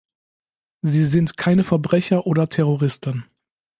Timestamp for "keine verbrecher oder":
1.37-2.49